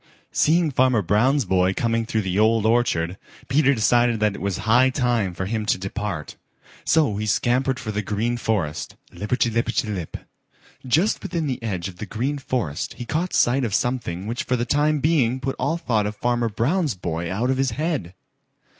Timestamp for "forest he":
12.39-13.05